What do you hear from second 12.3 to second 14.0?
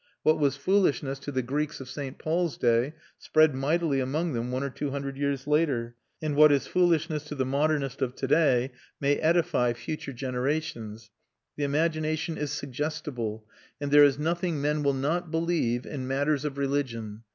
is suggestible and